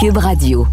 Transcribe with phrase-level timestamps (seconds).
[0.00, 0.64] Cube Radio.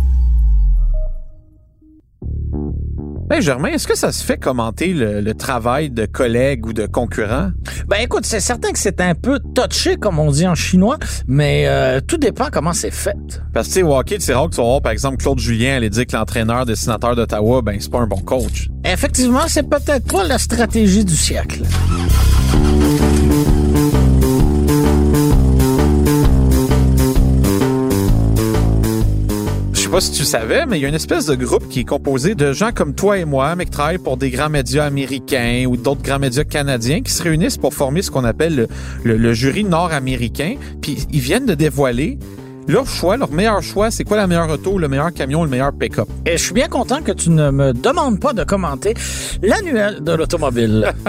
[3.32, 6.86] Hey Germain, est-ce que ça se fait commenter le, le travail de collègues ou de
[6.86, 7.50] concurrents?
[7.88, 11.64] Ben écoute, c'est certain que c'est un peu touché, comme on dit en chinois, mais
[11.66, 13.17] euh, tout dépend comment c'est fait.
[13.51, 15.39] Parce que, tu sais, au hockey, c'est rare que tu vas voir, par exemple, Claude
[15.39, 18.69] Julien aller dire que l'entraîneur des sénateurs d'Ottawa, ben, c'est pas un bon coach.
[18.83, 21.63] Effectivement, c'est peut-être pas la stratégie du siècle.
[29.95, 32.36] Pas si tu savais, mais il y a une espèce de groupe qui est composé
[32.36, 35.77] de gens comme toi et moi, mais qui travaillent pour des grands médias américains ou
[35.77, 38.67] d'autres grands médias canadiens qui se réunissent pour former ce qu'on appelle le,
[39.05, 40.55] le- le jury nord-américain.
[40.81, 42.20] Puis ils viennent de dévoiler
[42.67, 45.71] leur choix, leur meilleur choix, c'est quoi la meilleure auto, le meilleur camion, le meilleur
[45.73, 46.07] pick-up?
[46.25, 48.93] Et je suis bien content que tu ne me demandes pas de commenter
[49.41, 50.93] l'annuel de l'automobile.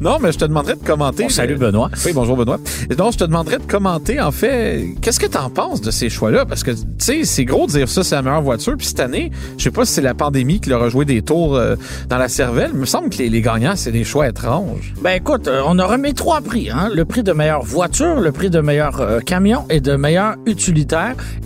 [0.00, 1.24] Non, mais je te demanderais de commenter.
[1.24, 1.90] Bon, salut Benoît.
[2.04, 2.58] Oui, bonjour Benoît.
[2.90, 5.90] Et donc, je te demanderais de commenter, en fait, qu'est-ce que tu en penses de
[5.90, 6.44] ces choix-là?
[6.44, 8.74] Parce que, tu sais, c'est gros de dire ça, c'est la meilleure voiture.
[8.76, 11.22] Puis cette année, je sais pas si c'est la pandémie qui leur a joué des
[11.22, 11.76] tours euh,
[12.08, 14.92] dans la cervelle, il me semble que les, les gagnants, c'est des choix étranges.
[15.02, 16.70] Ben écoute, euh, on a remis trois prix.
[16.70, 16.90] Hein?
[16.92, 20.34] Le prix de meilleure voiture, le prix de meilleur euh, camion et de meilleur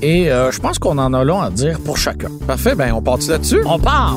[0.03, 2.29] Et euh, je pense qu'on en a long à dire pour chacun.
[2.47, 3.61] Parfait, ben on part là-dessus?
[3.65, 4.17] On part!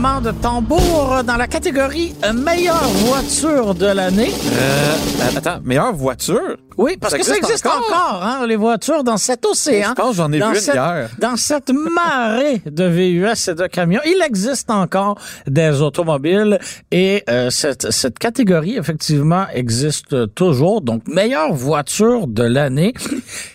[0.00, 4.30] Roulement de tambour dans la catégorie meilleure voiture de l'année.
[4.32, 6.56] Euh, attends, meilleure voiture?
[6.78, 7.84] Oui, parce Ça que ça existe encore?
[7.86, 9.90] encore, hein, les voitures dans cet océan.
[9.90, 11.10] Je pense j'en ai vu une cette, hier.
[11.18, 16.58] Dans cette marée de VUS et de camions, il existe encore des automobiles
[16.90, 20.80] et euh, cette, cette catégorie, effectivement, existe toujours.
[20.80, 22.94] Donc, meilleure voiture de l'année.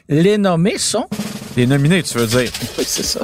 [0.09, 1.07] Les nommés sont...
[1.57, 2.51] Les nominés, tu veux dire?
[2.77, 3.21] Oui, c'est ça.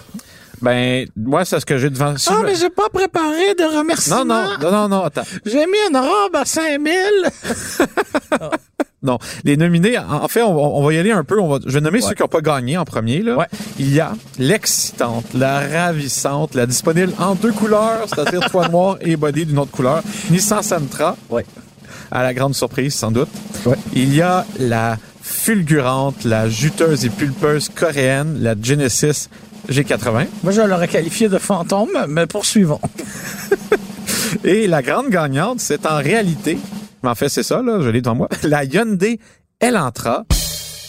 [0.62, 2.16] Ben, moi, c'est ce que j'ai devant.
[2.18, 4.24] si Ah, je mais j'ai pas préparé de remerciements.
[4.26, 5.24] non, non, non, non, non, attends.
[5.46, 6.92] J'ai mis une robe à 5000.
[9.04, 11.40] Non, les nominés, en fait, on, va- on va y aller un peu.
[11.40, 13.24] On va, je vais nommer ceux qui n'ont pas gagné en premier.
[13.24, 13.36] Là.
[13.36, 13.48] Ouais.
[13.80, 19.16] Il y a l'excitante, la ravissante, la disponible en deux couleurs, c'est-à-dire toit noir et
[19.16, 21.42] body d'une autre couleur, Nissan Sentra, Oui.
[22.12, 23.30] à la grande surprise sans doute.
[23.66, 23.76] Ouais.
[23.96, 29.30] Il y a la fulgurante, la juteuse et pulpeuse coréenne, la Genesis
[29.70, 30.28] G80.
[30.44, 32.80] Moi, je l'aurais qualifié de fantôme, mais poursuivons.
[34.44, 36.58] Et la grande gagnante, c'est en réalité,
[37.04, 39.20] mais en fait c'est ça, là, je l'ai devant moi, la Hyundai
[39.60, 40.24] Elantra.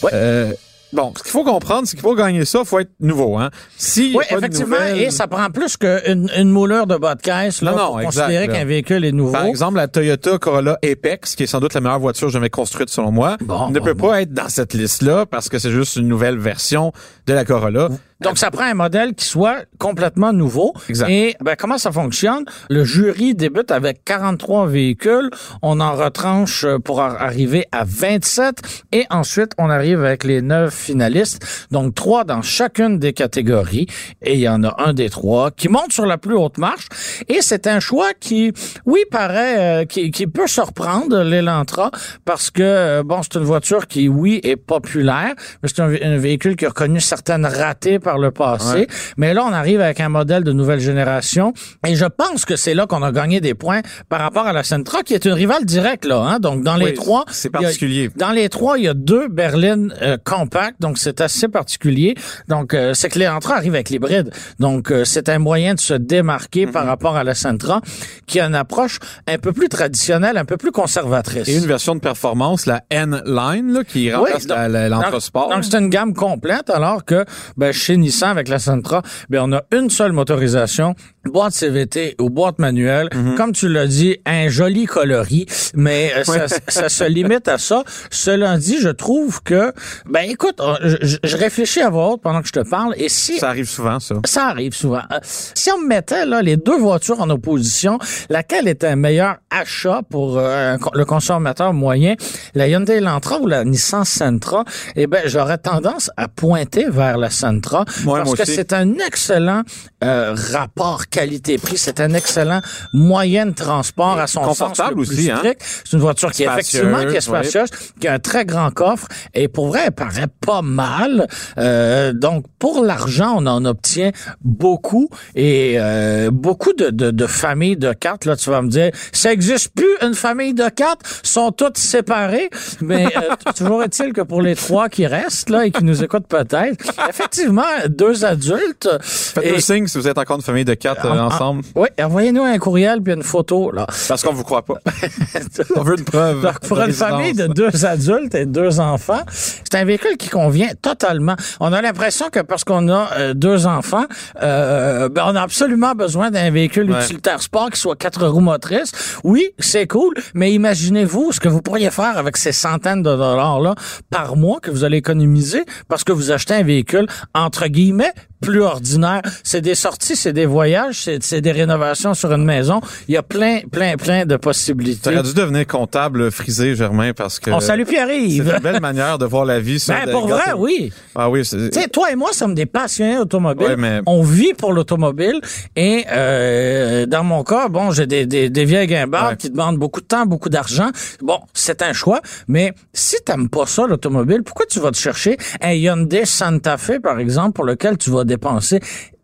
[0.01, 0.09] Ouais.
[0.13, 0.53] Euh,
[0.93, 3.37] bon, ce qu'il faut comprendre, c'est qu'il faut gagner ça, il faut être nouveau.
[3.37, 3.49] Hein.
[3.77, 7.71] Si Oui, effectivement, et ça prend plus qu'une une moulure de bas de caisse là,
[7.71, 9.33] Non, non, pour exact, considérer qu'un véhicule est nouveau.
[9.33, 12.89] Par exemple, la Toyota Corolla Apex, qui est sans doute la meilleure voiture jamais construite
[12.89, 14.07] selon moi, Bon, ne bon, peut bon.
[14.09, 16.91] pas être dans cette liste-là parce que c'est juste une nouvelle version
[17.27, 17.89] de la Corolla.
[18.23, 20.73] Donc, ça prend un modèle qui soit complètement nouveau.
[20.89, 21.09] Exact.
[21.09, 22.45] Et ben, comment ça fonctionne?
[22.69, 25.29] Le jury débute avec 43 véhicules.
[25.61, 28.61] On en retranche euh, pour ar- arriver à 27.
[28.91, 31.45] Et ensuite, on arrive avec les neuf finalistes.
[31.71, 33.87] Donc, trois dans chacune des catégories.
[34.21, 36.87] Et il y en a un des trois qui monte sur la plus haute marche.
[37.27, 38.53] Et c'est un choix qui,
[38.85, 41.91] oui, paraît, euh, qui, qui peut surprendre l'Elantra
[42.25, 46.03] parce que, euh, bon, c'est une voiture qui, oui, est populaire, mais c'est un, vé-
[46.05, 48.75] un véhicule qui a connu certaines ratées par le passé.
[48.79, 48.87] Ouais.
[49.17, 51.53] Mais là, on arrive avec un modèle de nouvelle génération.
[51.87, 54.63] Et je pense que c'est là qu'on a gagné des points par rapport à la
[54.63, 56.17] Sentra, qui est une rivale directe, là.
[56.19, 56.39] Hein?
[56.39, 57.25] Donc, dans les Oui, trois...
[57.29, 58.09] c'est il y a- particulier.
[58.15, 62.15] dans les trois, il y a deux berlines euh, compactes, donc c'est assez particulier.
[62.47, 64.31] Donc, euh, c'est que l'Elantra arrive avec l'hybride.
[64.59, 67.81] Donc, euh, c'est un moyen de se démarquer par rapport à la Sentra,
[68.27, 71.47] qui a une approche un peu plus traditionnelle, un peu plus conservatrice.
[71.47, 75.49] Et une version de performance, la N-Line, qui remplace la- l'Entra-Sport.
[75.49, 77.25] Donc, c'est une gamme complète, alors que
[77.57, 82.59] ben, chez Avec la Sentra, ben, on a une seule motorisation, boîte CVT ou boîte
[82.59, 83.09] manuelle.
[83.13, 83.35] Mhm.
[83.35, 87.83] Comme tu l'as dit, un joli coloris, mais euh, ça, ça se limite à ça.
[88.11, 89.71] Cela dit, je trouve que,
[90.05, 93.49] ben écoute, je, je- réfléchis à haute pendant que je te parle, et si Ça
[93.49, 94.15] arrive souvent, ça.
[94.25, 95.01] ça arrive souvent.
[95.11, 97.99] Euh, Si on mettait là les deux voitures en opposition,
[98.29, 102.15] laquelle est un meilleur achat pour euh, le consommateur moyen,
[102.55, 104.63] la Hyundai Elantra ou la Nissan Sentra?
[104.95, 109.61] Eh ben, j'aurais tendance à pointer vers la Sentra Ouais, parce que c'est un excellent
[110.03, 112.61] euh, rapport qualité-prix, c'est un excellent
[112.91, 115.41] moyen de transport à son confortable sens le plus aussi, hein.
[115.85, 117.69] C'est une voiture qui est effectivement qui est spacieuse,
[117.99, 121.27] qui a un très grand coffre et pour vrai, elle paraît pas mal.
[121.57, 124.11] Euh, donc pour l'argent, on en obtient
[124.43, 128.25] beaucoup et euh, beaucoup de, de, de familles de quatre.
[128.25, 132.49] Là, tu vas me dire, ça existe plus une famille de quatre, sont toutes séparées?
[132.81, 136.27] Mais euh, toujours est-il que pour les trois qui restent là et qui nous écoutent
[136.27, 138.89] peut-être, effectivement, deux adultes.
[139.01, 141.25] Faites et- le signe si vous êtes encore une famille de quatre euh, en- en-
[141.27, 141.61] ensemble.
[141.75, 143.71] Oui, envoyez-nous un courriel puis une photo.
[143.71, 143.85] Là.
[144.07, 144.75] Parce qu'on vous croit pas.
[145.75, 146.41] On veut une preuve.
[146.41, 147.09] Donc, pour une résidence.
[147.09, 151.35] famille de deux adultes et deux enfants, c'est un véhicule qui convient totalement.
[151.59, 154.05] On a l'impression que parce qu'on a euh, deux enfants,
[154.41, 157.03] euh, ben, on a absolument besoin d'un véhicule Ouais.
[157.03, 158.91] utilitaire sport qui soit quatre roues motrices.
[159.23, 163.75] Oui, c'est cool, mais imaginez-vous ce que vous pourriez faire avec ces centaines de dollars-là
[164.09, 168.61] par mois que vous allez économiser parce que vous achetez un véhicule, entre guillemets, plus
[168.61, 169.21] ordinaire.
[169.43, 172.81] C'est des sorties, c'est des voyages, c'est c'est des rénovations sur une maison.
[173.07, 175.09] Il y a plein, plein, plein de possibilités.
[175.11, 178.51] T'aurais dû devenir comptable frisé, Germain, parce que On salue c'est Pierre-Yves.
[178.55, 179.79] une belle manière de voir la vie.
[179.79, 180.91] ça, Ben, pour vrai, oui.
[181.15, 183.67] Ah oui, c'est- Tu sais, toi et moi sommes des passionnés automobiles.
[183.67, 185.39] Ouais, mais- On vit pour l'automobile
[185.75, 189.37] et euh, dans mon cas, bon, j'ai des, des, des vieilles guimbardes Ouais.
[189.37, 190.89] qui demandent beaucoup de temps, beaucoup d'argent.
[191.21, 195.37] Bon, c'est un choix, mais si t'aimes pas ça l'automobile, pourquoi tu vas te chercher
[195.61, 198.79] un Hyundai Santa Fe par exemple pour lequel tu vas dépenser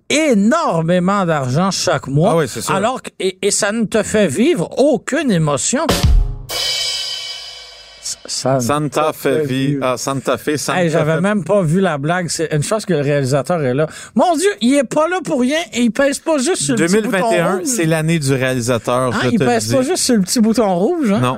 [0.09, 4.27] énormément d'argent chaque mois Ah oui, c'est alors que, et, et ça ne te fait
[4.27, 5.85] vivre aucune émotion.
[8.25, 9.77] Ça, Santa Fe vie.
[9.81, 12.27] Ah, Santa Fe, Santa Hey, j'avais même pas vu la blague.
[12.29, 13.87] C'est une chose que le réalisateur est là.
[14.15, 16.85] Mon Dieu, il est pas là pour rien et il pèse pas juste sur le
[16.85, 17.61] petit bouton 2021, rouge.
[17.65, 19.75] c'est l'année du réalisateur, Hein, je il te le pèse dis.
[19.75, 21.11] pas juste sur le petit bouton rouge.
[21.11, 21.19] Hein?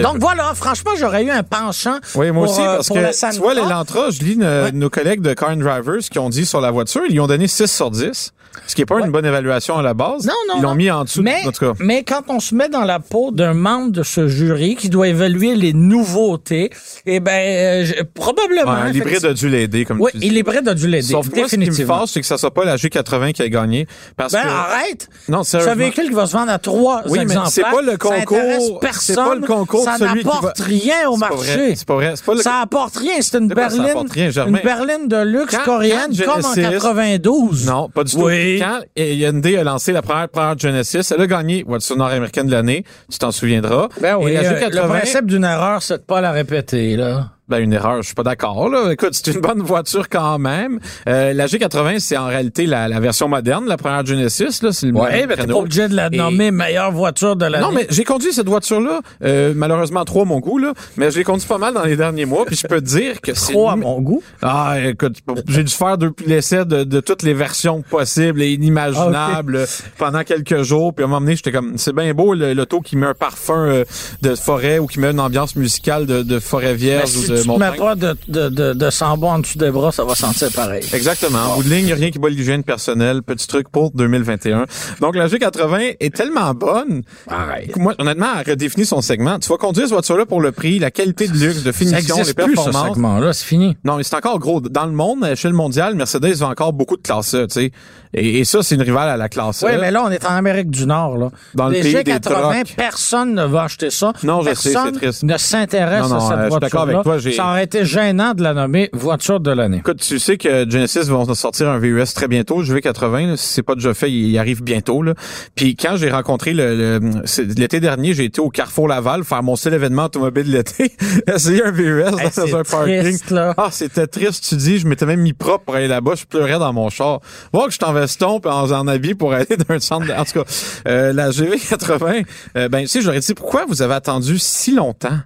[0.00, 3.32] Donc voilà, franchement, j'aurais eu un penchant Oui, moi pour, aussi, euh, parce pour que,
[3.34, 4.72] tu vois, l'Elantra, je lis Ouais.
[4.72, 7.26] nos collègues de Car and Drivers qui ont dit sur la voiture, ils lui ont
[7.26, 8.32] donné 6 sur 10,
[8.66, 9.02] ce qui est pas Ouais.
[9.04, 10.26] une bonne évaluation à la base.
[10.26, 10.74] Non, non, Ils l'ont non.
[10.74, 11.72] mis en dessous, mais, en tout cas.
[11.78, 15.08] mais quand on se met dans la peau d'un membre de ce jury qui doit
[15.08, 16.70] évaluer les nouveautés,
[17.06, 18.72] eh ben, euh, probablement.
[18.72, 20.26] Ouais, effectivement- a dû l'aider, comme Oui, tu dis.
[20.26, 21.06] il hybride a dû l'aider.
[21.08, 23.48] Sauf que ce qui me fâche, c'est que ça soit pas la G80 qui a
[23.48, 23.86] gagné.
[24.16, 25.08] Parce Ben, que, arrête!
[25.28, 27.50] non, C'est un véhicule qui va se vendre à trois Oui, mais exemplaires.
[27.52, 28.38] c'est pas le Ça concours-
[28.80, 29.14] c'est personne.
[29.16, 31.52] pas le concours Ça celui qui n'apporte va- rien au C'est pas marché.
[31.56, 32.12] vrai, c'est pas vrai.
[32.16, 33.12] C'est pas le- Ça apporte rien.
[33.20, 36.44] C'est une C'est pas ça berline, rien, une berline de luxe Quand- coréenne quand comme
[36.44, 37.66] en Genesis- 92.
[37.66, 38.22] Non, pas du Oui.
[38.58, 42.84] Quand Hyundai a lancé la première, première Genesis, elle a gagné voiture nord-américaine de l'année,
[43.10, 43.88] tu t'en souviendras.
[44.00, 46.96] Ben oui, Et la euh, G80, le principe d'une erreur, c'est de pas la répéter,
[46.96, 47.30] là.
[47.48, 48.68] Ben, une erreur, je suis pas d'accord.
[48.68, 48.92] Là.
[48.92, 50.78] Écoute, c'est une bonne voiture quand même.
[51.08, 54.60] Euh, la G80, c'est en réalité la, la version moderne, la première Genesis.
[54.62, 55.56] Là, c'est le Ouais, créneau.
[55.56, 57.64] pas obligé de la Et- nommer meilleure voiture de l'année.
[57.64, 61.18] Non, mais j'ai conduit cette voiture-là, euh, malheureusement trop à mon goût, là, mais je
[61.18, 63.52] l'ai conduit pas mal dans les derniers mois, puis je peux te dire que c'est...
[63.52, 64.22] trop à mon goût?
[64.40, 65.16] Ah, écoute,
[65.48, 69.66] j'ai dû faire deux l'essai de, de toutes les versions possibles et inimaginables euh,
[69.98, 70.94] pendant quelques jours.
[70.94, 73.14] Puis à un moment donné, j'étais comme, c'est bien beau le- l'auto qui met un
[73.14, 73.84] parfum euh,
[74.22, 77.48] de forêt ou qui met une ambiance musicale de, de forêt vierge si ou tu
[77.48, 77.72] montagne.
[77.72, 80.82] mets pas de, de, de, de sambon en dessous des bras, ça va sentir pareil.
[80.92, 81.38] Exactement.
[81.52, 83.22] En bout de ligne, il y a rien qui bat l'hygiène personnelle.
[83.22, 84.66] Petit truc pour 2021.
[85.00, 87.02] Donc, la G80 est tellement bonne.
[87.26, 87.70] Pareil.
[87.76, 89.38] Moi, honnêtement, elle redéfinit son segment.
[89.38, 92.16] Tu vas conduire cette voiture-là pour le prix, la qualité de luxe, de Ça finition,
[92.16, 92.88] les existe plus, ce performances.
[92.94, 93.76] segment-là, c'est fini.
[93.84, 94.60] Non, mais c'est encore gros.
[94.60, 97.72] Dans le monde, à l'échelle mondiale, Mercedes vend encore beaucoup de classe E, tu sais.
[98.14, 99.64] Et, et ça, c'est une rivale à la classe.
[99.66, 101.30] Oui, mais là, on est en Amérique du Nord, là.
[101.54, 102.74] Dans le pays des G80, trucks.
[102.76, 104.12] personne ne va acheter ça.
[104.22, 105.22] Non, je sais, personne c'est triste.
[105.22, 107.84] ne s'intéresse à cette euh, je suis voiture d'accord avec toi, j'ai- Ça aurait été
[107.84, 109.78] gênant de la nommer voiture de l'année.
[109.78, 113.46] Écoute, tu sais que Genesis vont sortir un VUS très bientôt, le V80, là, si
[113.48, 115.02] c'est pas déjà fait, il, arrive bientôt.
[115.02, 115.14] Là.
[115.54, 119.56] Puis quand j'ai rencontré le, le- l'été dernier, j'ai été au Carrefour Laval faire mon
[119.56, 120.92] seul événement automobile de l'été,
[121.34, 123.00] essayer un VUS Hey, dans un parking.
[123.02, 123.54] triste, là.
[123.56, 126.58] Ah, c'était triste, tu dis, je m'étais même mis propre pour aller là-bas, je pleurais
[126.58, 127.20] dans mon char.
[127.52, 130.06] Voir que je suis en veston puis en, en habit pour aller dans un centre.
[130.06, 130.44] de- En tout cas,
[130.88, 132.24] euh, la GV80,
[132.56, 135.18] euh, ben tu sais, j'aurais dit pourquoi vous avez attendu si longtemps,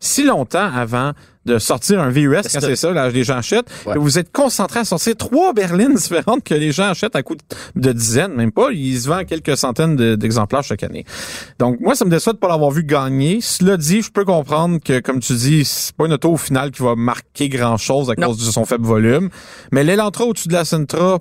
[0.00, 1.12] si longtemps avant
[1.46, 3.68] de sortir un VUS quand C'est- ça, là, les gens achètent.
[3.86, 3.94] Ouais.
[3.96, 7.36] Vous êtes concentré à sortir trois berlines différentes que les gens achètent à coût
[7.76, 8.70] de- dizaines, même pas.
[8.72, 11.04] Ils se vendent quelques centaines de- d'exemplaires chaque année.
[11.60, 13.38] Donc, moi, ça me déçoit de pas l'avoir vu gagner.
[13.40, 16.72] Cela dit, je peux comprendre que, comme tu dis, c'est pas une auto au final
[16.72, 18.26] qui va marquer grand chose à Non.
[18.26, 19.30] cause de son faible volume.
[19.70, 21.20] Mais l'Elantra au-dessus de la Sentra,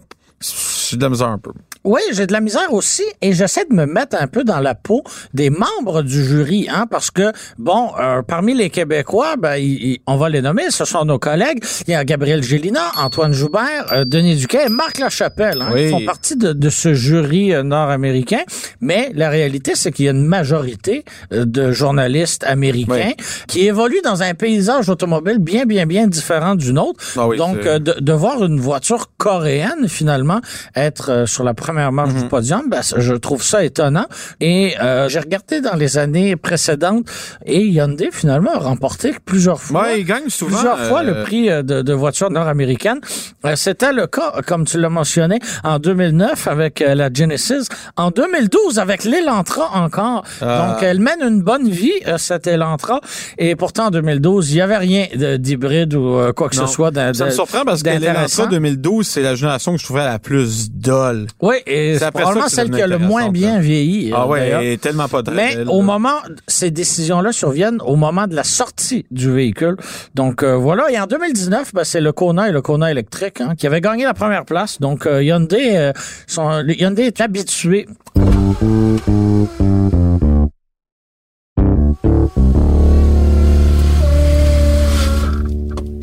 [0.90, 1.54] j'ai de la.
[1.86, 4.74] Oui, j'ai de la misère aussi et j'essaie de me mettre un peu dans la
[4.74, 5.04] peau
[5.36, 9.62] des membres du jury, hein, parce que bon, euh, parmi les Québécois, ben,
[10.08, 11.64] on va les nommer, ce sont nos collègues.
[11.88, 15.84] Il y a Gabriel Gélina, Antoine Joubert, euh, Denis Duquet et Marc Lachapelle, hein, Oui.
[15.86, 18.42] qui font partie de, de ce jury euh, nord-américain.
[18.82, 23.12] Mais la réalité, c'est qu'il y a une majorité de journalistes américains
[23.48, 27.00] qui évoluent dans un paysage automobile bien, bien, bien différent du nôtre.
[27.16, 30.42] Ah oui, Donc, de, de voir une voiture coréenne finalement
[30.76, 34.06] être sur la première premières marches du podium, ben, je trouve ça étonnant.
[34.40, 37.06] Et euh, j'ai regardé dans les années précédentes
[37.46, 40.56] et Hyundai finalement a remporté plusieurs fois, Ouais, il gagne souvent.
[40.58, 43.02] plusieurs fois euh, le prix euh, de, de voitures nord-américaines.
[43.46, 47.68] Euh, C'était le cas, comme tu l'as mentionné, en 2009 avec euh, la Genesis,
[47.98, 50.24] en 2012 avec l'Elantra encore.
[50.42, 50.76] Ah.
[50.76, 53.02] Donc elle mène une bonne vie euh, cette Elantra.
[53.38, 56.68] Et pourtant en 2012 il y avait rien de- d'hybride ou euh, quoi que Non.
[56.68, 56.92] ce soit.
[57.14, 60.72] Ça me surprend parce que l'Elantra 2012, c'est la génération que je trouvais la plus
[60.72, 61.28] dolle.
[61.42, 63.60] Oui, et C'est probablement celle qui a le moins bien hein.
[63.60, 64.12] vieilli.
[64.14, 65.36] Ah ouais, est tellement pas drôle.
[65.36, 66.18] Mais au moment,
[66.48, 69.78] ces décisions-là surviennent au moment de la sortie du véhicule.
[70.14, 73.56] Donc euh, voilà, et en 2019, ben, c'est le Kona et le Kona électrique hein,
[73.58, 74.80] qui avaient gagné la première place.
[74.80, 75.92] Donc euh, Hyundai, euh,
[76.28, 77.88] sont, Hyundai est habitué.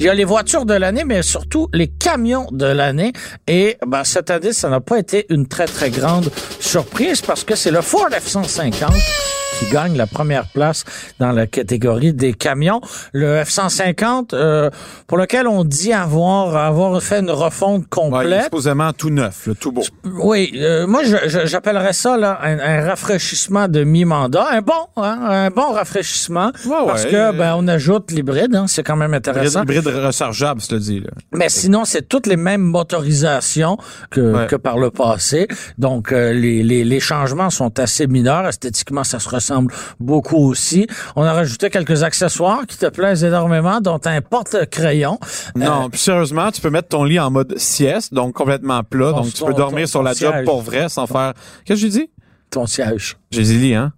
[0.02, 3.12] Il y a les voitures de l'année, mais surtout les camions de l'année.
[3.46, 6.28] Et ben, cette année, ça n'a pas été une très, très grande
[6.58, 10.84] surprise parce que c'est le Ford F-150 qui gagne la première place
[11.18, 12.80] dans la catégorie des camions.
[13.12, 14.70] Le F-150, euh,
[15.06, 18.44] pour lequel on dit avoir, avoir fait une refonte Ouais, complète.
[18.44, 19.82] supposément tout neuf, là, tout beau.
[20.04, 25.50] Oui, euh, moi j'appellerais ça là, un, un rafraîchissement de mi-mandat, un bon, hein, un
[25.50, 27.10] bon rafraîchissement, Ouais, parce ouais.
[27.10, 29.62] que ben on ajoute l'hybride, hein, c'est quand même intéressant.
[29.62, 31.00] hybride rechargeable, je le dis.
[31.00, 31.10] Là.
[31.32, 33.76] Mais sinon, c'est toutes les mêmes motorisations
[34.10, 34.46] que, Ouais.
[34.46, 35.46] que par le passé.
[35.78, 38.46] Donc, euh, les, les, les changements sont assez mineurs.
[38.48, 40.86] Esthétiquement, ça se ressemble beaucoup aussi.
[41.16, 45.18] On a rajouté quelques accessoires qui te plaisent énormément, dont un porte-crayon.
[45.54, 49.16] Non, puis sérieusement, tu peux mettre ton lit en mode sieste, donc complètement plat, Ton-
[49.22, 51.34] donc tu peux ton- dormir ton- sur la job pour vrai sans faire...
[51.64, 52.10] Qu'est-ce que j'ai dit?
[52.50, 53.16] Ton siège.
[53.30, 53.92] J'ai dit lit, hein?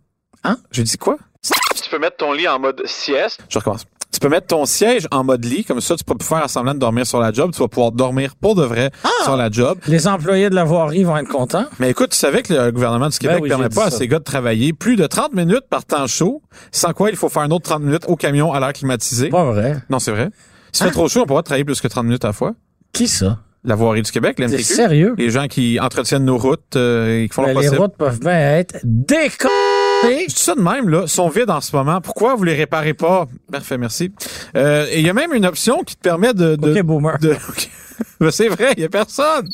[0.45, 0.59] Hein?
[0.71, 1.17] J'ai dit quoi?
[1.83, 3.41] Tu peux mettre ton lit en mode sieste.
[3.49, 3.85] Je recommence.
[4.15, 6.79] Tu peux mettre ton siège en mode lit, comme ça tu peux faire semblant de
[6.79, 9.09] dormir sur la job, tu vas pouvoir dormir pour de vrai Ah!
[9.25, 9.77] sur la job.
[9.89, 11.65] Les employés de la voirie vont être contents.
[11.81, 13.87] Mais écoute, tu savais que le gouvernement du Québec Ben oui, permet j'ai dit pas
[13.87, 17.17] à ces gars de travailler plus de 30 minutes par temps chaud, sans quoi il
[17.17, 19.31] faut faire un autre 30 minutes au camion à l'air climatisé.
[19.31, 19.79] Pas vrai.
[19.91, 20.31] Non, c'est vrai.
[20.71, 22.53] Si fait trop chaud, on pourra travailler plus que 30 minutes à la fois.
[22.93, 23.39] Qui ça?
[23.65, 24.63] La voirie du Québec, l'MTQ.
[24.63, 25.15] sérieux?
[25.19, 28.21] Les gens qui entretiennent nos routes euh, et qui font Ben, leur les routes peuvent
[28.21, 28.77] bien être
[30.09, 30.25] décollées.
[30.29, 32.01] Je dis ça de même, là, sont vides en ce moment.
[32.01, 33.27] Pourquoi vous les réparez pas?
[33.51, 34.13] Parfait, merci.
[34.57, 36.57] Euh, et il y a même une option qui te permet de...
[36.57, 37.19] de, OK, boomer.
[37.19, 37.71] de- OK.
[38.21, 39.49] Ben, c'est vrai, il y a personne.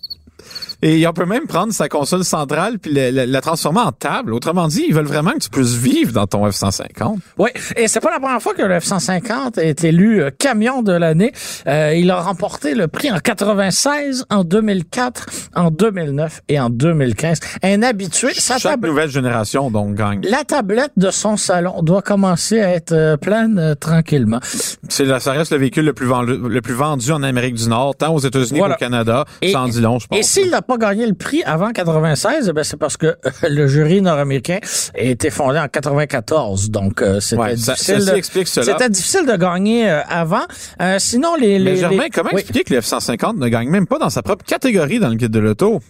[0.82, 4.32] Et on peut même prendre sa console centrale puis la, la- la transformer en table.
[4.32, 7.18] Autrement dit, ils veulent vraiment que tu puisses vivre dans ton F-150.
[7.38, 10.92] Oui, et c'est pas la première fois que le F-150 est élu euh, camion de
[10.92, 11.32] l'année.
[11.66, 17.40] Euh, il a remporté le prix en 96, en 2004, en 2009 et en 2015.
[17.62, 20.20] Un habitué, sa Chaque nouvelle génération, donc, gagne.
[20.28, 24.40] la tablette de son salon doit commencer à être euh, pleine euh, tranquillement.
[24.88, 27.68] C'est la- ça reste le véhicule le plus, vendu, le plus vendu en Amérique du
[27.68, 28.74] Nord, tant aux États-Unis Voilà.
[28.76, 29.24] qu'au Canada.
[29.42, 30.18] Et- en dit long, je pense.
[30.18, 33.14] Et s'il n'a pas gagné le prix avant 96, eh ben c'est parce que euh,
[33.48, 34.58] le jury nord-américain
[34.94, 36.70] a été fondé en 94.
[36.70, 38.12] Donc, euh, c'était Ouais, ça, difficile.
[38.14, 38.66] explique cela.
[38.66, 40.42] C'était difficile de gagner euh, avant.
[40.80, 41.58] Euh, sinon, les...
[41.58, 42.40] Mais les Germain, les- comment Oui.
[42.40, 45.30] expliquer que le F-150 ne gagne même pas dans sa propre catégorie dans le guide
[45.32, 45.80] de l'auto?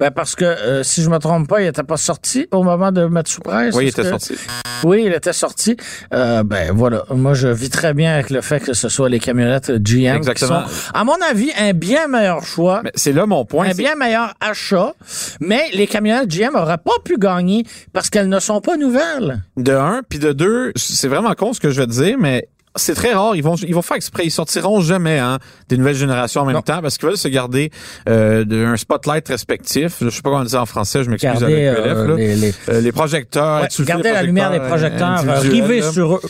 [0.00, 2.92] Ben parce que euh, si je me trompe pas, il était pas sorti au moment
[2.92, 3.74] de mettre sous presse.
[3.74, 4.34] Oui, il était que- sorti.
[4.82, 5.76] Oui, il était sorti.
[6.12, 9.18] Euh, ben voilà, moi je vis très bien avec le fait que ce soit les
[9.18, 10.62] camionnettes GM Exactement.
[10.64, 12.80] qui sont, à mon avis, un bien meilleur choix.
[12.84, 13.68] Mais c'est là mon point.
[13.70, 14.92] un bien meilleur achat,
[15.40, 19.42] mais les camionnettes GM auraient pas pu gagner parce qu'elles ne sont pas nouvelles.
[19.56, 22.48] De un, puis de deux, c'est vraiment con ce que je vais te dire, mais
[22.76, 23.36] c'est très rare.
[23.36, 24.24] Ils vont, ils vont faire exprès.
[24.24, 25.38] Ils sortiront jamais hein,
[25.68, 26.62] des nouvelles générations en même Non.
[26.62, 27.70] temps parce qu'ils veulent se garder
[28.08, 29.96] euh, de- un spotlight respectif.
[30.00, 31.04] Je sais pas comment dire en français.
[31.04, 32.14] Je m'excuse avec le euh, F, là.
[32.16, 33.62] les, les- Euh, les projecteurs.
[33.62, 33.68] ouais,
[34.02, 36.20] des la lumière des projecteurs euh, rivés sur eux.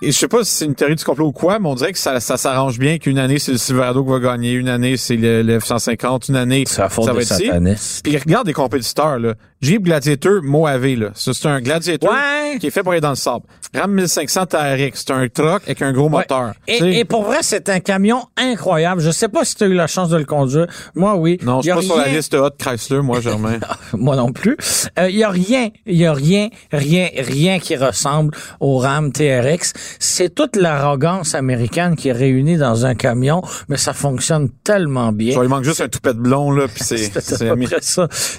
[0.00, 1.90] Et je sais pas si c'est une théorie du complot ou quoi, mais on dirait
[1.92, 4.96] que ça, ça s'arrange bien qu'une année c'est le Silverado qui va gagner, une année
[4.96, 8.02] c'est le, le F-150, une année faute ça va être.
[8.04, 9.34] Puis regarde les compétiteurs là.
[9.60, 11.08] Jeep Gladiator Mojave là.
[11.14, 12.58] Ça c'est un Gladiator Ouais.
[12.60, 13.44] qui est fait pour aller dans le sable.
[13.74, 16.10] Ram 1500 TRX, c'est un truck avec un gros Ouais.
[16.20, 16.54] moteur.
[16.66, 19.00] Et, et pour vrai, c'est un camion incroyable.
[19.02, 20.66] Je sais pas si tu as eu la chance de le conduire.
[20.94, 21.38] Moi, oui.
[21.42, 23.58] non, je suis pas sur la liste haute Chrysler, moi, Germain.
[23.92, 24.56] moi non plus.
[24.98, 29.72] Il y a rien, il y a rien, rien, rien qui ressemble au Ram TRX.
[29.98, 35.34] C'est toute l'arrogance américaine qui est réunie dans un camion, mais ça fonctionne tellement bien.
[35.34, 36.96] Genre, il manque juste un toupet de blond, là, puis c'est...
[37.20, 37.80] C'est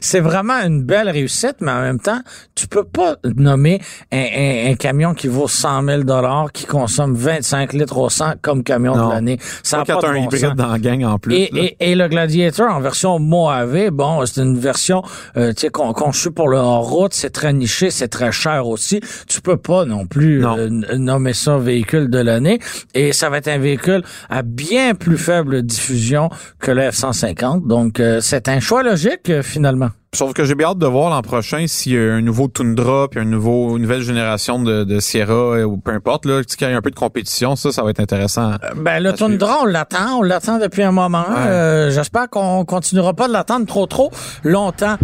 [0.01, 0.19] ça.
[0.21, 2.19] Vraiment une belle réussite, mais en même temps,
[2.55, 3.79] tu peux pas nommer
[4.11, 8.35] un, un- un camion qui vaut 100 000 dollars, qui consomme 25 litres au 100
[8.41, 9.09] comme camion Non.
[9.09, 9.37] de l'année.
[9.63, 10.55] Ça Pas pas de un bon hybride sens.
[10.55, 11.35] dans la gang en plus.
[11.35, 11.61] Et, là.
[11.61, 15.03] et, et le Gladiator en version Mojave, bon, c'est une version
[15.37, 19.01] euh, tu sais, con- conçue pour le hors-route, c'est très niché, c'est très cher aussi.
[19.27, 20.57] Tu peux pas non plus Non.
[20.57, 22.59] euh, n- nommer ça véhicule de l'année.
[22.93, 27.67] Et ça va être un véhicule à bien plus faible diffusion que le F-150.
[27.67, 29.89] Donc, euh, c'est un choix logique, euh, finalement.
[30.11, 33.07] Sauf que j'ai bien hâte de voir l'an prochain s'il y a un nouveau Tundra
[33.09, 36.67] puis un nouveau, une nouvelle génération de, de Sierra euh, ou peu importe, là, qu'il
[36.67, 37.55] y a un peu de compétition.
[37.55, 38.53] Ça, ça va être intéressant.
[38.75, 39.13] Ben, le.
[39.13, 40.17] Tundra, on l'attend.
[40.17, 41.25] On l'attend depuis un moment.
[41.37, 44.09] Euh, J'espère qu'on continuera pas de l'attendre trop, trop
[44.43, 44.97] longtemps.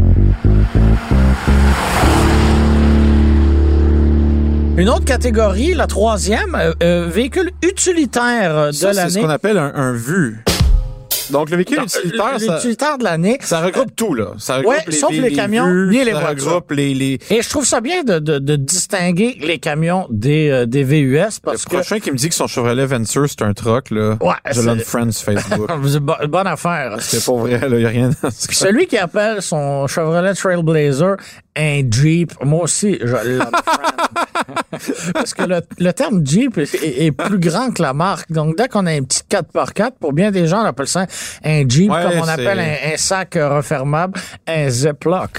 [4.78, 9.34] Une autre catégorie, la troisième, euh, euh, véhicule utilitaire de Ça, c'est ce qu'on l'année.
[9.36, 10.44] appelle un, un vu.
[11.32, 13.38] Donc, le véhicule utilitaire, ça, L'utilitaire de l'année.
[13.42, 14.34] ça regroupe tout, là.
[14.38, 16.46] Ça regroupe Ouais, les, sauf les camions, vues, ni les ça voitures.
[16.48, 20.50] regroupe les, les, Et je trouve ça bien de, de, de distinguer les camions des,
[20.50, 23.42] euh, des VUS le parce que prochain qui me dit que son Chevrolet Venture, c'est
[23.42, 24.18] un truck, là.
[24.22, 24.62] Ouais, je
[25.12, 25.70] sur Facebook.
[26.28, 26.98] bonne affaire.
[27.00, 27.80] c'est pas vrai, là.
[27.80, 28.48] Y a rien dans ce.
[28.54, 31.16] Celui qui appelle son Chevrolet Trailblazer
[31.58, 33.52] un Jeep, moi aussi, je l'unfriend.
[35.14, 38.32] Parce que le, le terme Jeep est, est- est plus grand que la marque.
[38.32, 41.06] Donc, dès qu'on a un petit 4x4, pour bien des gens, on appelle ça
[41.44, 45.30] un Jeep, Ouais, comme on c'est- appelle un, un sac refermable, un Ziploc.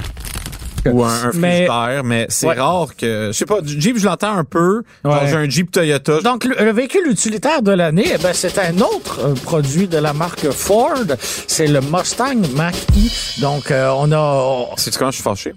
[0.88, 2.54] Ou un, un Mais- frigidaire, mais c'est Ouais.
[2.60, 4.82] rare que, je sais pas, du Jeep, je l'entends un peu.
[5.04, 5.28] Genre, Ouais.
[5.28, 6.20] j'ai un Jeep Toyota.
[6.20, 9.98] Donc, le, le véhicule utilitaire de l'année, eh ben, c'est un autre euh, produit de
[9.98, 10.94] la marque Ford.
[11.48, 13.40] C'est le Mustang Mach-E.
[13.40, 14.76] Donc, euh, on a...
[14.76, 15.54] Sais-tu comment je suis fâché?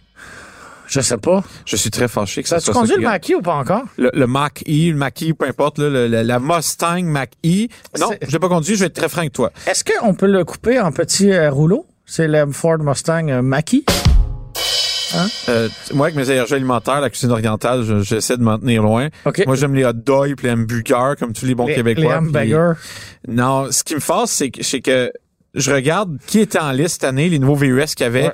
[0.89, 1.43] Je sais pas.
[1.65, 3.03] Je suis très fâché que ça tu soit ça conduis le.
[3.03, 3.83] Mach-E ou pas encore?
[3.97, 7.29] le, le Mach E, le Mach E, peu importe, là, le- le- la Mustang Mach
[7.45, 7.67] E.
[7.99, 9.51] Non, je l'ai pas conduit, je vais être très franc avec toi.
[9.67, 11.85] Est-ce qu'on peut le couper en petits euh, rouleaux?
[12.05, 13.83] C'est le Ford Mustang euh, Mach-E.
[15.49, 19.07] Euh, moi, avec mes allergies alimentaires, la cuisine orientale, je- j'essaie de m'en tenir loin.
[19.25, 19.43] OK.
[19.45, 22.03] Moi, j'aime les hot dogs les hamburgers, comme tous les bons Les- Québécois.
[22.03, 22.73] les hamburgers.
[23.27, 25.11] Non, ce qui me fasse, c'est que, que
[25.55, 28.33] je regarde qui était en liste cette année, les nouveaux VUS qu'il y avait, Ouais.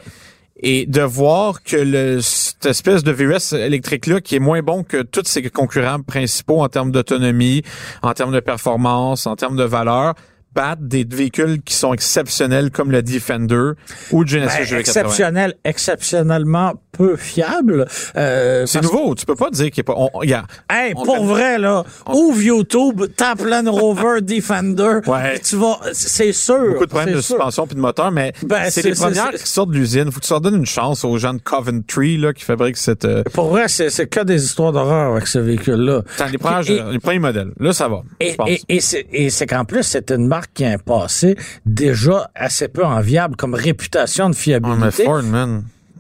[0.58, 5.02] Et de voir que le, cette espèce de VUS électrique-là, qui est moins bon que
[5.02, 7.64] tous ses concurrents principaux en termes d'autonomie,
[8.02, 10.16] en termes de performance, en termes de valeur,
[10.80, 13.72] des véhicules qui sont exceptionnels comme le Defender
[14.12, 14.80] ou le Genesis Ben, GV80.
[14.80, 17.86] exceptionnel, exceptionnellement peu fiable.
[18.16, 19.96] Euh, C'est nouveau, tu peux pas dire qu'il est pas...
[19.98, 25.00] on- il y a- Hey, on pour vrai, là, ouvre YouTube, tape Land Rover Defender.
[25.06, 25.40] Ouais.
[25.40, 26.58] Tu vas, c'est sûr.
[26.70, 27.36] beaucoup de problèmes de sûr.
[27.36, 30.10] suspension puis de moteur, mais Ben, c'est les premières qui sortent de l'usine.
[30.12, 33.04] Faut que tu leur donnes une chance aux gens de Coventry là, qui fabriquent cette...
[33.06, 36.02] euh, Pour vrai, c'est, que des histoires d'horreur avec ce véhicule-là.
[36.18, 36.28] Attends,
[36.62, 37.52] les, Et- les premiers modèles.
[37.60, 41.36] Là, ça va, et c'est qu'en plus, c'est une marque qui a un passé
[41.66, 45.04] déjà assez peu enviable comme réputation de Oh, mais fiabilité.
[45.06, 45.24] Ford.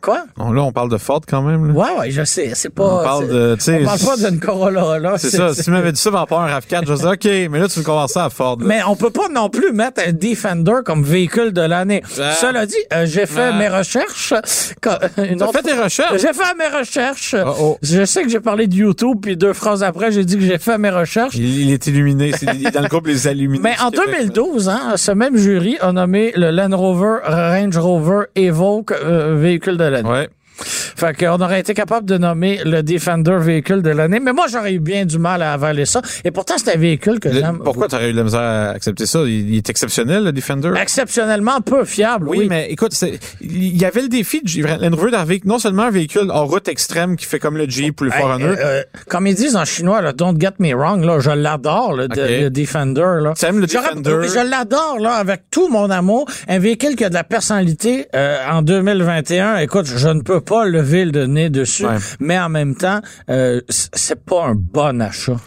[0.05, 0.23] Quoi?
[0.37, 1.67] Bon, là, on parle de Ford quand même.
[1.67, 1.73] Là.
[1.73, 2.51] Ouais, ouais, je sais.
[2.53, 2.83] C'est pas.
[2.83, 5.17] On parle de, sais, On parle pas d'une Corolla, là.
[5.17, 5.51] C'est ça.
[5.55, 7.67] Si tu m'avais dit ça par rapport à un RAV4, je disais, OK, mais là,
[7.67, 8.57] tu me commences ça à Ford.
[8.59, 8.65] là.
[8.67, 12.03] Mais on peut pas non plus mettre un Defender comme véhicule de l'année.
[12.21, 12.33] Ah.
[12.39, 13.57] Cela dit, euh, j'ai fait Ah.
[13.57, 14.35] mes recherches.
[14.79, 16.21] Quand- une T'as autre- fait tes recherches?
[16.21, 17.35] J'ai fait mes recherches.
[17.43, 17.77] Oh, oh.
[17.81, 20.59] Je sais que j'ai parlé de YouTube, puis deux phrases après, j'ai dit que j'ai
[20.59, 21.33] fait mes recherches.
[21.35, 22.29] Il, il est illuminé.
[22.29, 23.63] Est dans le groupe Les Illuminés.
[23.63, 24.25] Mais en du Québec, là.
[24.27, 29.77] 2012, hein, ce même jury a nommé le Land Rover Range Rover Evoque euh, véhicule
[29.77, 29.94] de l'année.
[30.03, 30.29] Ouais.
[30.57, 34.19] Fait qu'on aurait été capable de nommer le Defender véhicule de l'année.
[34.19, 36.01] Mais moi, j'aurais eu bien du mal à avaler ça.
[36.23, 37.59] Et pourtant, c'est un véhicule que j'aime.
[37.63, 39.19] pourquoi t'aurais eu de la misère à accepter ça?
[39.25, 40.71] Il, il est exceptionnel, le Defender?
[40.81, 42.47] Exceptionnellement peu fiable, Oui, oui.
[42.49, 42.93] mais écoute,
[43.41, 46.67] il y avait le défi de Land Rover d'arriver non seulement un véhicule en route
[46.67, 49.55] extrême qui fait comme le Jeep ou le Hey, Forerunner, euh, euh, comme ils disent
[49.55, 52.07] en chinois, là, don't get me wrong, là, je l'adore, le,
[52.49, 53.19] Defender.
[53.21, 53.33] Là.
[53.43, 54.17] Aimes le Defender?
[54.23, 56.27] Je l'adore, là, avec tout mon amour.
[56.47, 59.57] Un véhicule qui a de la personnalité euh, en 2021.
[59.57, 61.97] Écoute, je ne peux pas lever le nez dessus, Ouais.
[62.19, 65.37] mais en même temps, euh, c'est pas un bon achat.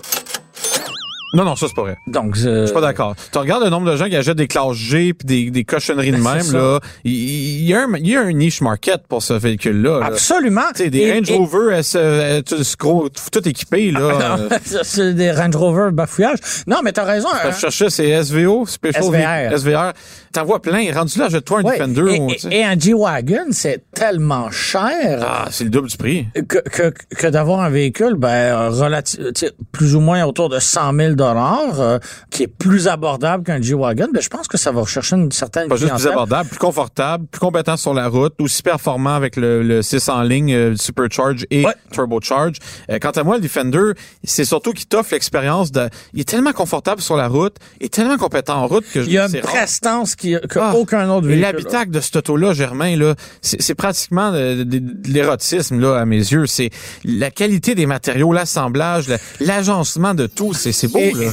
[1.34, 1.96] Non, non, ça, c'est pas vrai.
[2.06, 3.14] Donc, euh, Je suis pas d'accord.
[3.32, 6.10] Tu regardes le nombre de gens qui achètent des classes G puis des, des cochonneries
[6.12, 6.80] de C'est même, là.
[7.04, 10.00] Il, y a un, il y a un niche market pour ce véhicule-là.
[10.00, 10.06] là.
[10.06, 10.62] absolument.
[10.74, 14.00] Tu sais, des Et- Range Rover, se- gros, tout équipé, là.
[14.00, 16.38] Euh, Ça, c'est des Range Rover bafouillage.
[16.66, 17.28] Non, mais t'as raison.
[17.32, 17.50] hein.
[17.52, 19.52] Je cherchais, c'est SVO, Special SVR.
[19.58, 19.92] SVR.
[20.32, 20.92] T'en vois plein.
[20.94, 21.62] Rendu là, achète-toi un.
[21.62, 22.14] Defender.
[22.14, 25.20] Et, ou, et- un G-Wagon, c'est tellement cher.
[25.26, 26.26] Ah, c'est le double du prix.
[26.48, 30.58] que, que, que d'avoir un véhicule ben relati- tu sais, plus ou moins autour de
[30.58, 31.98] 100 000 dollars euh,
[32.30, 35.68] qui est plus abordable qu'un G-Wagon, ben je pense que ça va rechercher une certaine
[35.68, 39.62] Pas juste plus abordable, plus confortable, plus compétent sur la route, aussi performant avec le,
[39.62, 41.74] le 6 en ligne, euh, Supercharge et Ouais.
[41.92, 42.56] Turbocharge.
[42.90, 43.92] Euh, quant à moi, le Defender,
[44.24, 45.88] c'est surtout qu'il t'offre l'expérience de...
[46.14, 49.12] Il est tellement confortable sur la route et tellement compétent en route que je Il
[49.12, 50.74] y a une prestance qui que Ah.
[50.76, 51.42] aucun autre véhicule.
[51.42, 56.16] l'habitacle de cet auto-là, Germain, là, c'est pratiquement de, de- de l'érotisme là à mes
[56.18, 56.46] yeux.
[56.46, 56.70] C'est
[57.04, 60.52] la qualité des matériaux, l'assemblage, la- l'agencement de tout.
[60.54, 61.30] C'est c'est beau Et- là.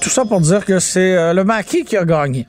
[0.00, 2.46] Tout ça pour dire que c'est euh, le Mackie qui a gagné.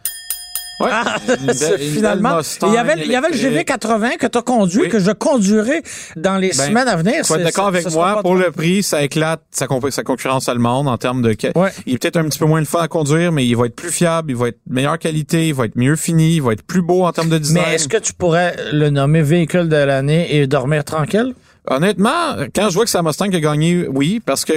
[0.81, 3.79] Ouais, Ah, belle- finalement, il y avait, il y avait le électrique.
[3.81, 4.89] GV80 que tu as conduit, Oui.
[4.89, 5.81] que je conduirai
[6.17, 7.13] dans les Ben, semaines à venir.
[7.13, 9.89] Tu vas être C'est- d'accord avec ça moi, pour le prix, ça éclate sa, comp-
[9.89, 11.29] sa concurrence allemande en termes de...
[11.55, 11.71] Ouais.
[11.85, 13.75] Il est peut-être un petit peu moins le fun à conduire, mais il va être
[13.75, 16.63] plus fiable, il va être meilleure qualité, il va être mieux fini, il va être
[16.63, 17.63] plus beau en termes de design.
[17.69, 21.33] Mais est-ce que tu pourrais le nommer véhicule de l'année et dormir tranquille?
[21.67, 24.53] Honnêtement, quand je vois que c'est la Mustang qui a gagné, oui, parce que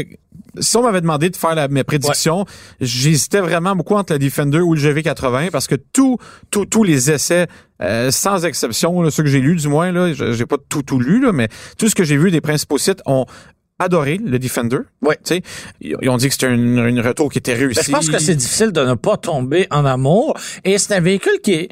[0.61, 2.45] si on m'avait demandé de faire la, mes prédictions,
[2.81, 6.19] j'hésitais vraiment beaucoup entre la Defender ou le GV80 parce que tout,
[6.51, 7.47] tout, tous les essais,
[7.83, 10.83] euh, sans exception, là, ceux que j'ai lus du moins, là, je- j'ai pas tout
[10.83, 13.25] tout lu, là, mais tout ce que j'ai vu des principaux sites ont
[13.79, 14.79] adoré le Defender.
[15.03, 15.17] Ouais.
[15.25, 15.43] Tu sais,
[15.81, 17.77] ils ont dit que c'était une, une retour qui était réussi.
[17.79, 20.35] Ben, je pense que c'est difficile de ne pas tomber en amour.
[20.65, 21.69] Et c'est un véhicule qui est,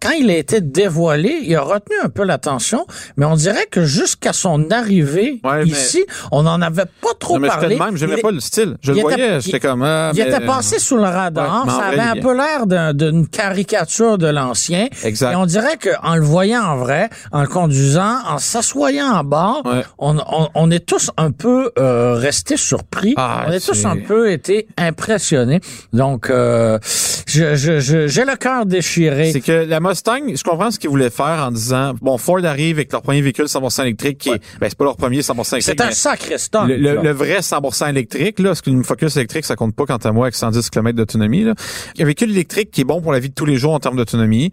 [0.00, 2.86] quand il a été dévoilé, il a retenu un peu l'attention,
[3.16, 7.34] mais on dirait que jusqu'à son arrivée Ouais, mais- ici, on n'en avait pas trop
[7.34, 7.76] Non, mais parlé.
[7.78, 8.76] même, j'aimais Il- pas le style.
[8.82, 9.82] Je il le était- voyais, j'étais comme...
[9.82, 11.64] ah, Il mais- était passé sous le radar.
[11.66, 14.88] Ouais, ça avait un peu l'air d'un- d'une caricature de l'ancien.
[15.04, 15.32] Exact.
[15.32, 19.62] Et on dirait qu'en le voyant en vrai, en le conduisant, en s'assoyant en bord,
[19.64, 19.82] Ouais.
[19.98, 23.14] on, on, on est tous un peu euh, restés surpris.
[23.16, 25.60] Ah, on est tous un peu été impressionnés.
[25.92, 26.78] Donc, euh,
[27.26, 29.32] je, je, je- j'ai le cœur déchiré.
[29.32, 32.76] C'est que la Mustang, je comprends ce qu'ils voulaient faire en disant, bon, Ford arrive
[32.76, 35.62] avec leur premier véhicule 100% électrique qui est, ben, c'est pas leur premier 100% électrique.
[35.62, 36.66] C'est un sacré stunt.
[36.66, 39.96] le, le- le vrai 100% électrique, là, parce qu'une Focus électrique, ça compte pas quant
[39.96, 41.54] à moi avec 110 km d'autonomie, là.
[41.98, 43.96] Un véhicule électrique qui est bon pour la vie de tous les jours en termes
[43.96, 44.52] d'autonomie.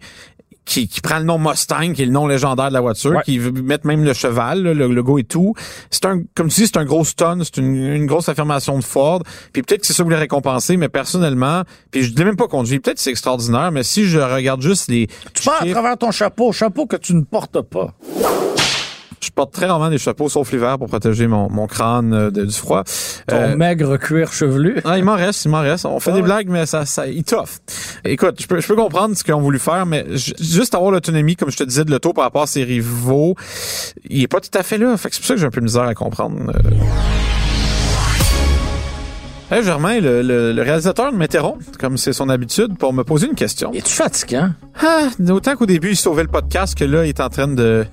[0.68, 3.22] Qui, qui prend le nom Mustang, qui est le nom légendaire de la voiture, Ouais.
[3.24, 5.54] qui veut mettre même le cheval, là, le logo et tout.
[5.90, 8.84] C'est un, comme tu dis, c'est un gros stun, c'est une, une grosse affirmation de
[8.84, 9.22] Ford.
[9.54, 12.36] Puis peut-être que c'est ça que vous voulez récompenser, mais personnellement, puis je l'ai même
[12.36, 12.80] pas conduit.
[12.80, 16.10] Peut-être que c'est extraordinaire, mais si je regarde juste les, Tu parles à travers ton
[16.10, 17.94] chapeau, chapeau que tu ne portes pas.
[19.38, 22.44] Je porte très rarement des chapeaux, sauf l'hiver, pour protéger mon, mon crâne euh, de-
[22.44, 22.82] du froid.
[23.28, 24.80] Ton Euh, maigre cuir chevelu.
[24.84, 25.86] ah, il m'en reste, il m'en reste.
[25.86, 26.24] On fait Ah des ouais.
[26.26, 27.60] blagues, mais ça, ça, il toffe.
[28.04, 30.90] Écoute, je peux, je peux comprendre ce qu'ils ont voulu faire, mais ju- juste avoir
[30.90, 33.36] l'autonomie, comme je te disais, de l'auto par rapport à ses rivaux,
[34.10, 34.96] il est pas tout à fait là.
[34.96, 36.36] Fait que c'est pour ça que j'ai un peu de misère à comprendre.
[36.52, 36.70] euh.
[39.54, 43.36] Hey, Germain, le, le- le réalisateur m'interrompt, comme c'est son habitude, pour me poser une
[43.36, 43.72] question.
[43.72, 44.50] Es-tu fatigant?
[44.84, 47.86] Ah, autant qu'au début, il sauvait le podcast que là, il est en train de...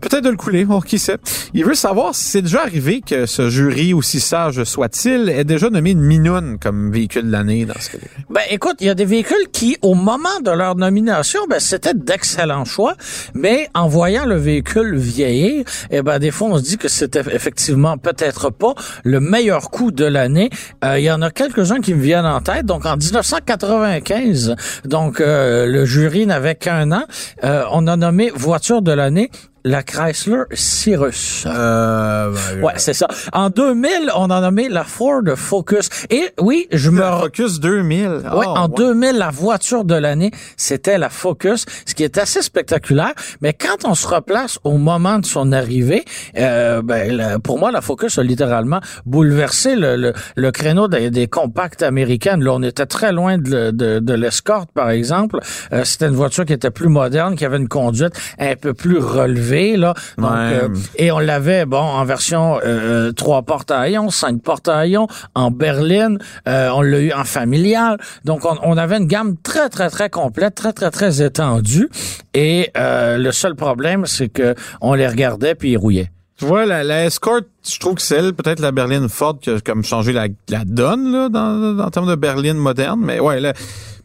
[0.00, 1.18] Peut-être de le couler, oh, qui sait.
[1.54, 5.70] Il veut savoir si c'est déjà arrivé que ce jury, aussi sage soit-il, ait déjà
[5.70, 7.98] nommé une minoune comme véhicule de l'année dans ce cas
[8.30, 11.94] Ben, écoute, il y a des véhicules qui, au moment de leur nomination, ben, c'était
[11.94, 12.94] d'excellents choix,
[13.34, 17.22] mais en voyant le véhicule vieillir, eh ben, des fois, on se dit que c'était
[17.32, 20.50] effectivement peut-être pas le meilleur coup de l'année.
[20.84, 22.66] Euh, il y en a quelques-uns qui me viennent en tête.
[22.66, 24.54] Donc, en 1995,
[24.84, 27.04] donc, euh, le jury n'avait qu'un an,
[27.44, 29.30] euh, on a nommé voiture de l'année
[29.66, 31.44] la Chrysler Cirrus.
[31.46, 33.08] Euh, Ouais, c'est ça.
[33.32, 35.88] En 2000, on a nommé la Ford Focus.
[36.08, 37.00] Et oui, je me...
[37.00, 38.06] Le Focus 2000.
[38.08, 38.74] Ouais, Oh, en ouais.
[38.76, 43.12] 2000, la voiture de l'année, c'était la Focus, ce qui est assez spectaculaire.
[43.40, 46.04] Mais quand on se replace au moment de son arrivée,
[46.38, 51.10] euh, ben, la- pour moi, la Focus a littéralement bouleversé le, le, le créneau des,
[51.10, 52.42] des compacts américaines.
[52.44, 55.40] Là, on était très loin de, de l'escorte, par exemple.
[55.72, 58.98] Euh, c'était une voiture qui était plus moderne, qui avait une conduite un peu plus
[58.98, 59.55] relevée.
[59.76, 59.94] Là.
[60.18, 60.36] Donc, Ouais.
[60.62, 64.76] euh, et on l'avait, bon, en version euh, trois portes à haillons, cinq portes à
[64.78, 67.98] haillons, en berline, euh, on l'a eu en familial.
[68.24, 71.88] Donc, on, on avait une gamme très, très, très complète, très, très, très étendue.
[72.34, 76.10] Et euh, le seul problème, c'est que on les regardait puis ils rouillaient.
[76.38, 79.48] Tu vois, la, la Escort, je trouve que c'est elle, peut-être la berline Ford qui
[79.48, 83.00] a comme changé la, la donne là, dans, dans, en termes de berline moderne.
[83.02, 83.54] Mais ouais, la-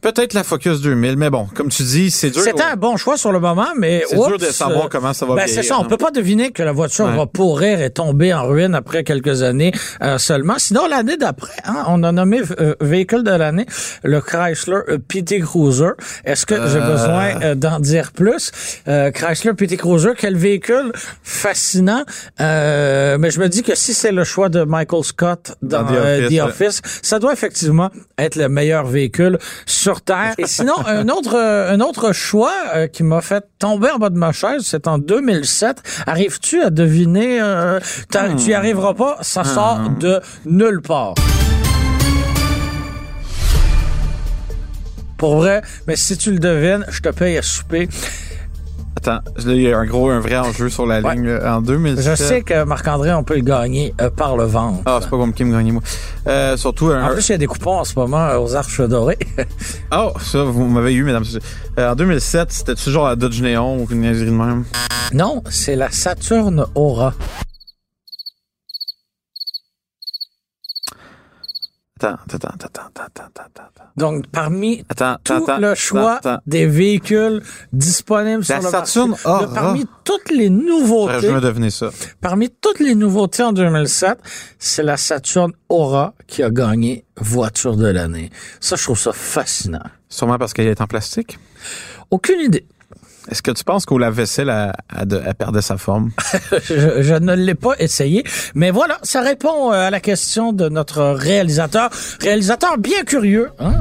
[0.02, 1.18] peut-être la Focus 2000.
[1.18, 2.42] Mais bon, comme tu dis, c'est dur.
[2.42, 5.26] C'était un bon choix sur le moment, mais C'est dur de savoir euh, comment ça
[5.26, 5.88] va Ben, c'est ça, on hein.
[5.88, 7.16] peut pas deviner que la voiture Ouais.
[7.16, 9.72] va pourrir et tomber en ruine après quelques années
[10.04, 10.56] euh, seulement.
[10.58, 13.66] Sinon, l'année d'après, hein, on a nommé euh, véhicule de l'année
[14.04, 15.92] le Chrysler PT Cruiser.
[16.26, 18.52] Est-ce que j'ai besoin d'en dire plus?
[18.86, 20.92] Chrysler PT Cruiser, quel véhicule
[21.24, 22.04] fascinant.
[22.40, 25.92] Euh, mais je me dis que si c'est le choix de Michael Scott dans, Dans
[25.92, 26.42] The Office, The ouais.
[26.42, 30.34] Office, ça doit effectivement être le meilleur véhicule sur Terre.
[30.38, 34.10] Et sinon, un autre, euh, un autre choix euh, qui m'a fait tomber en bas
[34.10, 35.84] de ma chaise, c'est en 2007.
[36.08, 37.41] Arrives-tu à deviner?
[37.41, 37.80] euh,
[38.38, 41.15] Tu y arriveras pas, ça sort de nulle part.
[45.17, 47.88] Pour vrai, mais si tu le devines, je te paye à souper.
[49.04, 51.16] Attends, là, il y a un gros, un vrai enjeu sur la Ouais.
[51.16, 52.06] ligne là, en 2007.
[52.06, 54.82] Je sais que Marc-André, on peut le gagner euh, par le ventre.
[54.86, 55.82] Ah, c'est pas comme qui me gagnait, moi.
[56.28, 57.04] Euh, surtout un...
[57.10, 59.18] En plus, il y a des coupons en ce moment euh, aux Arches Dorées.
[59.92, 61.24] Oh, ça, vous m'avez eu, mesdames.
[61.80, 64.66] Euh, en 2007, c'était toujours la Dodge Néon ou une niaiserie de même?
[65.14, 67.14] non, c'est la Saturn Aura.
[72.08, 73.84] Attends, attends, attends, attends, attends, attends.
[73.98, 76.40] Donc, parmi Attends, tout attends, le choix attends.
[76.48, 77.42] des véhicules
[77.74, 79.46] disponibles sur La le Saturn marché, Aura.
[79.46, 81.90] de- parmi toutes les nouveautés, deviné ça.
[82.22, 84.18] parmi toutes les nouveautés en 2007,
[84.60, 88.30] c'est la Saturn Aura qui a gagné voiture de l'année.
[88.60, 89.84] Ça, je trouve ça fascinant.
[90.10, 91.38] Sûrement parce qu'elle est en plastique?
[92.10, 92.66] Aucune idée.
[93.30, 96.12] Est-ce que tu penses qu'au lave-vaisselle, elle, elle, elle perdait sa forme?
[96.66, 98.24] Je, je ne l'ai pas essayé,
[98.56, 101.90] mais voilà, ça répond euh, à la question de notre réalisateur.
[102.20, 103.50] Réalisateur bien curieux.
[103.60, 103.74] Hein?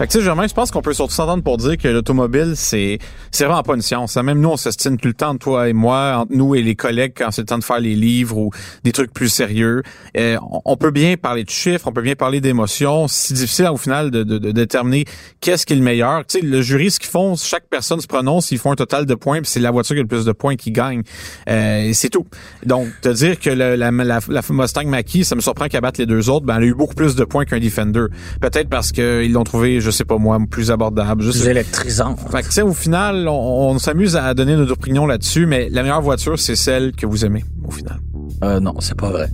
[0.00, 2.52] Fait que tu sais, Germain, je pense qu'on peut surtout s'entendre pour dire que l'automobile,
[2.56, 2.98] c'est
[3.30, 4.16] c'est vraiment pas une science.
[4.16, 4.22] hein.
[4.22, 7.12] Même nous, on s'estime tout le temps, toi et moi, entre nous et les collègues,
[7.14, 8.50] quand c'est le temps de faire les livres ou
[8.82, 9.82] des trucs plus sérieux.
[10.16, 13.08] Euh, on- peut bien parler de chiffres, on peut bien parler d'émotions.
[13.08, 15.04] C'est difficile au final de, de- de déterminer
[15.42, 16.24] qu'est-ce qui est le meilleur.
[16.24, 19.04] Tu sais, le jury, ce qu'ils font, chaque personne se prononce, ils font un total
[19.04, 21.02] de points, puis c'est la voiture qui a le plus de points qui gagne.
[21.50, 22.24] Euh, c'est tout.
[22.64, 26.06] Donc, te dire que la, la, la Mustang Mach-E, ça me surprend qu'elle batte les
[26.06, 28.06] deux autres, ben elle a eu beaucoup plus de points qu'un Defender.
[28.40, 31.22] Peut-être parce qu'ils l'ont trouvé, sais pas moi, plus abordable.
[31.22, 32.16] Je sais Plus électrisant.
[32.16, 33.32] fait que, tu sais, au final, on,
[33.70, 37.24] on s'amuse à donner notre opinion là-dessus, mais la meilleure voiture, c'est celle que vous
[37.24, 37.98] aimez, au final.
[38.44, 39.28] Euh, non, c'est pas vrai.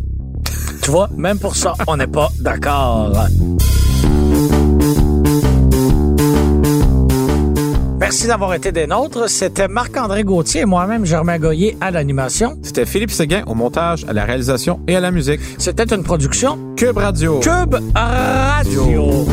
[0.83, 3.13] tu vois, même pour ça, on n'est pas d'accord.
[7.99, 9.29] Merci d'avoir été des nôtres.
[9.29, 12.57] C'était Marc-André Gauthier et moi-même, Germain Goyer, à l'animation.
[12.63, 15.41] C'était Philippe Séguin au montage, à la réalisation et à la musique.
[15.59, 17.41] C'était une production Cube Radio.
[17.41, 19.27] Cube Radio.